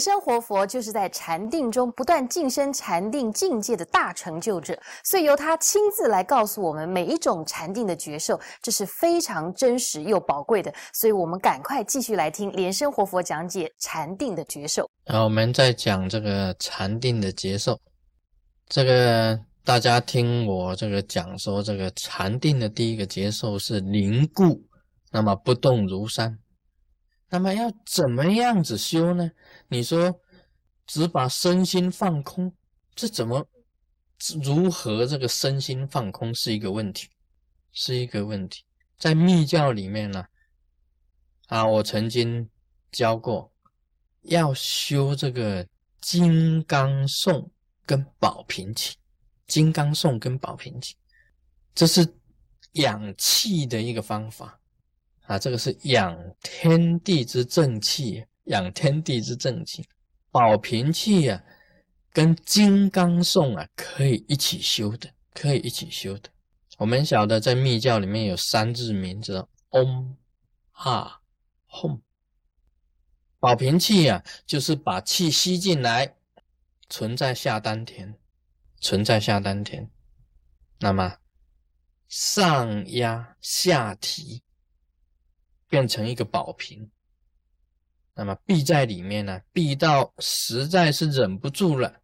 [0.00, 10.72] 生活佛就是在禅定中不断晋升禅定境界的大成就者，所以由他亲自来告诉我们每一种禅定的觉受，这是非常真实又宝贵的。
[10.94, 14.88] 所以我们赶快继续来听莲生活佛讲解禅定的觉受。
[15.04, 17.78] 然后，我们再讲这个禅定的觉受，
[18.68, 24.62] 这个大家听我这个讲说，这个禅定的第一个觉受是凝固，
[25.12, 26.38] 那么不动如山。
[27.30, 29.30] 那么要怎么样子修呢？
[29.68, 30.20] 你说
[30.86, 32.52] 只把身心放空，
[32.94, 33.48] 这怎么
[34.42, 37.08] 如何这个身心放空是一个问题，
[37.72, 38.64] 是一个问题。
[38.98, 40.26] 在密教里面呢，
[41.46, 42.50] 啊，我曾经
[42.92, 43.50] 教过，
[44.22, 45.66] 要修这个
[46.00, 47.50] 金刚颂
[47.86, 48.96] 跟宝瓶气，
[49.46, 50.96] 金刚颂跟宝瓶气，
[51.74, 52.06] 这是
[52.72, 54.59] 养气的一个方法。
[55.30, 59.88] 啊，这个是养天地之正气，养天地之正气，
[60.32, 61.40] 保平气啊，
[62.12, 66.28] 跟金刚颂啊可以一起修的，可以一起修的。
[66.78, 70.16] 我们晓得在密教里面有三字名字，Om、
[70.72, 71.22] 哈、
[71.68, 72.00] Hum。
[73.38, 76.16] 保平气啊，就是把气吸进来，
[76.88, 78.16] 存在下丹田，
[78.80, 79.88] 存在下丹田，
[80.80, 81.18] 那么
[82.08, 84.42] 上压下提。
[85.70, 86.90] 变成一个宝瓶，
[88.14, 89.40] 那么闭在里面呢？
[89.52, 92.02] 闭到实在是忍不住了，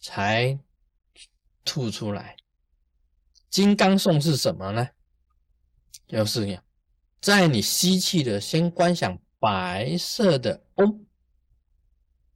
[0.00, 0.58] 才
[1.62, 2.34] 吐出来。
[3.50, 4.88] 金刚颂是什么呢？
[6.06, 6.60] 就是
[7.20, 11.06] 在你吸气的，先观想白色的嗡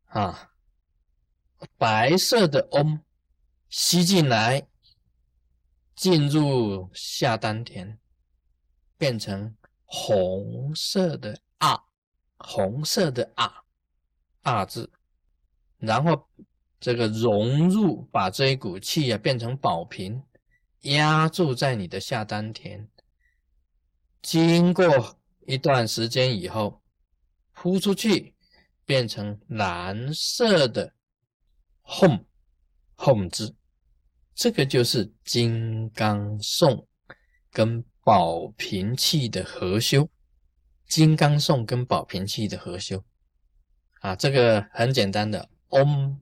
[0.04, 0.52] 啊，
[1.78, 3.00] 白色的嗡
[3.70, 4.68] 吸进来，
[5.96, 7.98] 进入下丹田，
[8.98, 9.56] 变成。
[9.96, 11.78] 红色的啊，
[12.38, 13.62] 红色的啊，
[14.42, 14.90] 啊字，
[15.78, 16.28] 然后
[16.80, 20.20] 这个融入，把这一股气啊变成宝瓶，
[20.80, 22.90] 压住在你的下丹田。
[24.20, 26.82] 经过一段时间以后，
[27.54, 28.34] 呼出去，
[28.84, 30.92] 变成蓝色的
[31.84, 32.24] home
[32.96, 33.54] home 字，
[34.34, 36.88] 这个就是金刚颂
[37.52, 37.84] 跟。
[38.04, 40.06] 保平气的合修，
[40.86, 43.02] 金刚颂跟保平气的合修。
[44.00, 46.20] 啊，这个很简单的，嗡，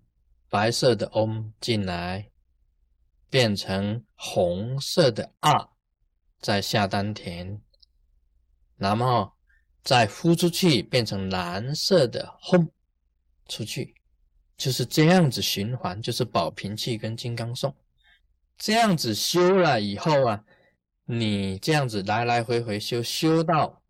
[0.48, 2.30] 白色的嗡进来，
[3.28, 5.70] 变成红色的啊，
[6.38, 7.60] 在下丹田，
[8.76, 9.32] 然后
[9.82, 12.70] 再呼出去，变成蓝色的轰
[13.48, 13.96] 出去，
[14.56, 17.74] 就是这样子循环，就是保平气跟金刚颂，
[18.56, 20.44] 这样子修了以后啊。
[21.04, 23.82] 你这样子来来回回修修到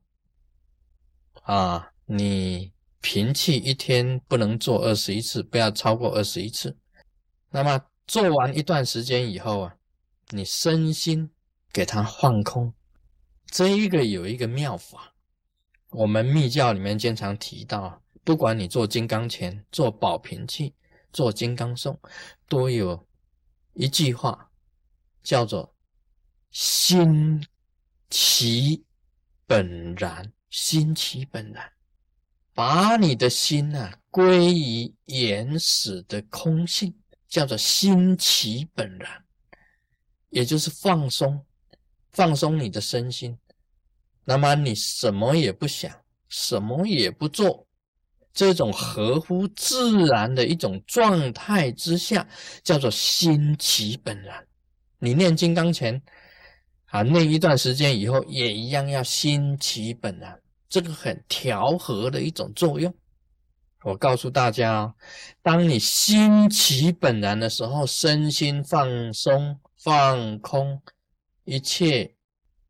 [1.43, 6.77] 啊，你平气一天不能做二十一次，不要超过二十一次。
[7.51, 9.77] 那么做完一段时间以后啊，
[10.31, 11.31] 你身心
[11.71, 12.73] 给它放空。
[13.47, 15.13] 这一个有一个妙法，
[15.91, 20.75] 我们密教里面经常提到，不管你做金刚拳、做保平气、
[21.13, 22.01] 做金刚颂，
[22.49, 23.07] 都有
[23.75, 24.51] 一句话
[25.23, 25.72] 叫做。
[26.53, 27.43] 心
[28.11, 28.85] 其
[29.47, 31.73] 本然，心其本然，
[32.53, 36.95] 把你的心呐归于原始的空性，
[37.27, 39.25] 叫做心其本然，
[40.29, 41.43] 也就是放松，
[42.13, 43.39] 放松你的身心。
[44.25, 45.91] 那么你什么也不想，
[46.29, 47.67] 什么也不做，
[48.35, 52.29] 这种合乎自然的一种状态之下，
[52.63, 54.47] 叫做心其本然。
[54.99, 56.03] 你念金刚前。
[56.93, 60.39] 啊，那一段时间以后也一样要心其本然，
[60.69, 62.95] 这个很调和的一种作用。
[63.83, 64.95] 我告诉大家，
[65.41, 70.83] 当你心其本然的时候，身心放松放空，
[71.45, 72.15] 一切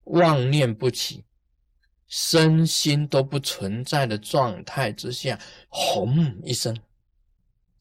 [0.04, 1.24] 妄念不起，
[2.06, 5.36] 身心都不存在的状态之下，
[5.68, 6.78] 轰一声，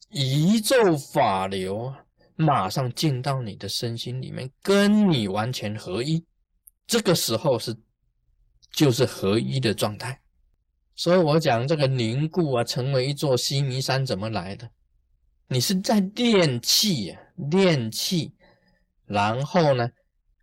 [0.09, 1.93] 一咒法流
[2.35, 6.25] 马上进到你的身心里面，跟你完全合一。
[6.87, 7.75] 这个时候是
[8.71, 10.21] 就是合一的状态，
[10.95, 14.69] 所以我讲这个凝固啊，成为一座西弥山怎么来的？
[15.47, 18.33] 你是在练气呀，练气，
[19.05, 19.89] 然后呢，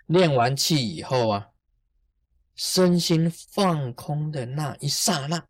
[0.06, 1.48] 练完气以后啊，
[2.54, 5.42] 身心放空的那一刹那，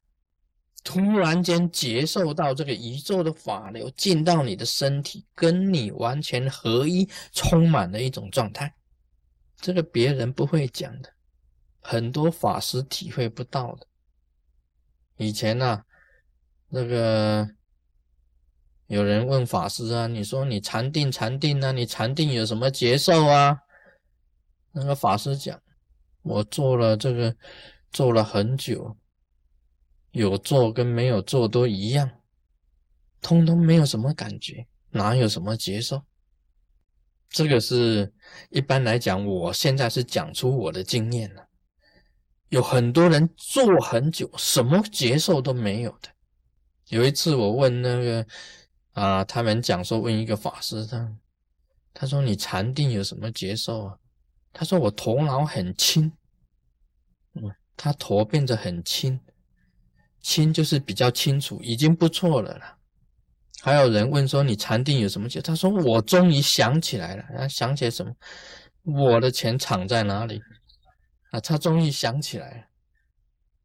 [0.84, 8.72] 突然间接受到这个宇宙的法流进到你的身体，跟你完全合一，充满了一种状态。
[9.60, 11.12] 这个别人不会讲的，
[11.80, 13.86] 很多法师体会不到的。
[15.16, 15.82] 以前呢，
[16.68, 17.48] 那个
[18.86, 23.58] 有人问法师啊，你说你禅定禅定啊，你禅定有什么节奏啊？
[24.70, 25.60] 那个法师讲，
[26.22, 27.36] 我做了这个，
[27.90, 28.96] 做了很久，
[30.12, 32.08] 有做跟没有做都一样，
[33.20, 36.04] 通通没有什么感觉，哪有什么节奏？
[37.30, 38.12] 这个是
[38.50, 41.46] 一般来讲，我现在是讲出我的经验了。
[42.48, 46.08] 有很多人做很久，什么节奏都没有的。
[46.88, 48.26] 有一次我问那个
[48.92, 51.16] 啊，他们讲说问一个法师，他
[51.92, 53.98] 他说你禅定有什么节奏啊？
[54.54, 56.10] 他说我头脑很轻，
[57.34, 59.20] 嗯，他头变得很轻，
[60.22, 62.77] 轻就是比较清楚，已经不错了啦。
[63.60, 65.40] 还有人问说你禅定有什么解？
[65.40, 68.14] 他说我终于想起来了，他想起来什么？
[68.84, 70.40] 我的钱藏在哪里？
[71.30, 72.64] 啊，他终于想起来了，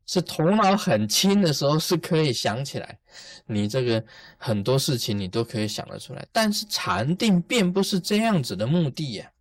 [0.06, 3.00] 是头脑很轻的时候是可以想起来，
[3.46, 4.04] 你这个
[4.38, 6.28] 很多事情你都可以想得出来。
[6.32, 9.32] 但是禅定并不是这样子的目的呀，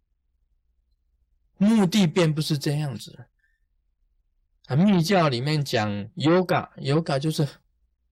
[1.57, 3.27] 目的并不是这样子。
[4.67, 7.49] 啊，密教里面讲 yoga，yoga 就是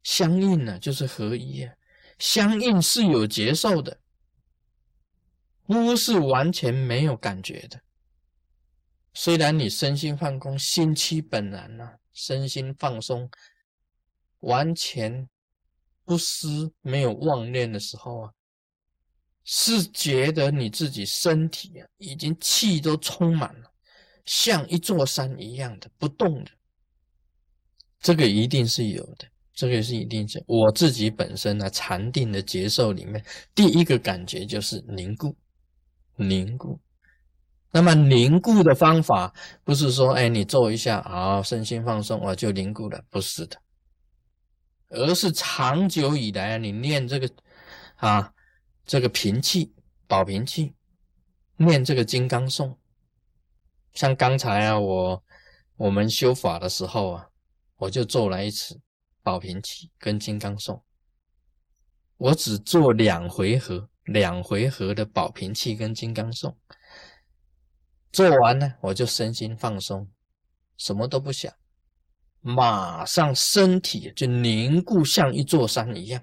[0.03, 1.73] 相应的，就是合一啊，
[2.21, 3.99] 相应是有节奏的，
[5.63, 7.81] 不是完全没有感觉的。
[9.15, 13.31] 虽然你身心放空，心气本然呐，身心放松，
[14.41, 15.29] 完全
[16.05, 18.33] 不思没有妄念的时候啊，
[19.43, 23.73] 是觉得你自己身体啊，已经气都充满了，
[24.27, 26.51] 像一座山一样的不动的，
[27.99, 29.27] 这个一定是有的，
[29.61, 30.43] 这个是一定是。
[30.47, 33.23] 我自己本身呢，禅定的节奏里面，
[33.55, 35.37] 第一个感觉就是凝固，
[36.17, 36.81] 凝固。
[37.71, 39.31] 那么凝固的方法
[39.63, 43.59] 不是说，哎，你做一下，好，身心放松，我就凝固了，不是的，
[44.89, 47.31] 而是长久以来，你念这个
[47.97, 48.33] 啊，
[48.87, 49.75] 这个平气
[50.07, 50.73] 保平气，
[51.59, 52.79] 念这个金刚颂，
[53.93, 55.23] 像刚才啊，我
[55.77, 57.27] 我们修法的时候啊，
[57.77, 58.81] 我就做了一次
[59.31, 60.83] 保平气跟金刚颂，
[62.17, 66.59] 我只做两回合，两回合的保平气跟金刚颂。
[68.11, 70.11] 做完呢，我就身心放松，
[70.77, 71.55] 什么都不想，
[72.41, 76.21] 马上身体就凝固，像一座山一样。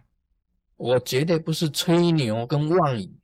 [0.75, 3.17] 我绝对不是吹牛跟妄语，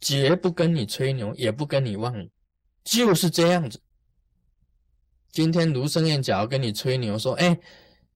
[0.00, 2.28] 绝不跟你吹牛，也不跟你妄语，
[2.82, 3.80] 就是这样子。
[5.30, 7.56] 今天卢生燕假如跟你吹牛说，哎，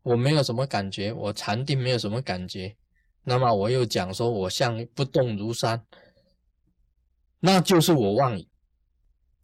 [0.02, 2.76] 我没有什么感觉，我禅定没有什么感觉，
[3.24, 5.84] 那么我又讲说我像不动如山，
[7.40, 8.46] 那就是我妄语。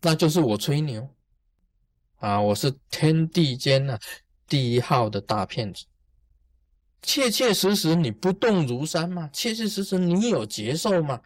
[0.02, 1.08] 那就是我吹牛
[2.18, 2.40] 啊！
[2.40, 3.98] 我是天地间呢
[4.46, 5.84] 第一号的大骗子。
[7.02, 9.28] 切切实实你不动如山吗？
[9.32, 11.20] 切切实实你有接受吗？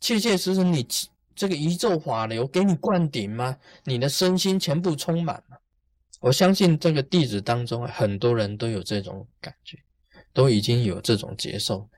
[0.00, 0.86] 切切实实你
[1.34, 3.58] 这个宇宙法流给你灌顶吗？
[3.84, 5.58] 你的身心全部充满吗？
[6.22, 9.76] 我相信这个弟子当中很多人都有这种感觉，
[10.32, 11.88] 都已经有这种接受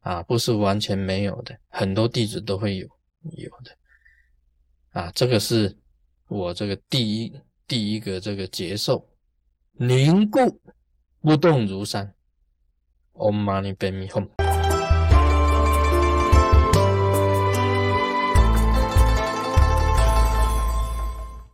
[0.00, 2.88] 啊，不是完全没有的，很多弟子都会有
[3.36, 3.78] 有的。
[4.90, 5.76] 啊，这个是
[6.26, 7.32] 我这个第一
[7.68, 9.08] 第一个这个节奏，
[9.74, 10.60] 凝固
[11.20, 12.12] 不动如山。
[13.12, 14.47] Om Mani Padme Hum。